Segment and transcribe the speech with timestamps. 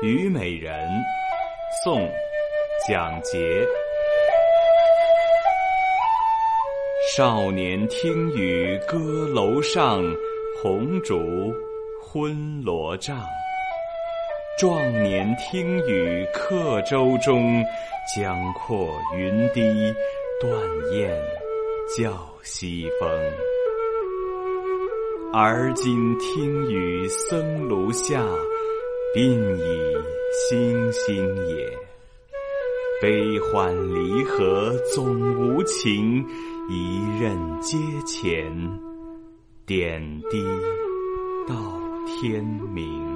[0.00, 0.88] 虞美人
[1.82, 2.00] 宋·
[2.86, 3.66] 蒋捷。
[7.16, 8.96] 少年听雨歌
[9.34, 10.00] 楼上，
[10.62, 11.18] 红烛
[12.00, 13.18] 昏罗帐。
[14.56, 17.60] 壮年听雨客舟中，
[18.16, 19.60] 江阔云低，
[20.40, 20.52] 断
[20.92, 21.10] 雁
[21.96, 22.12] 叫
[22.44, 23.10] 西风。
[25.32, 28.24] 而今听雨僧庐下，
[29.14, 29.96] 鬓已
[30.48, 31.78] 星星也。
[33.00, 36.26] 悲欢离合总无情，
[36.68, 38.52] 一任阶前，
[39.64, 40.44] 点滴
[41.46, 41.54] 到
[42.06, 42.44] 天
[42.74, 43.07] 明。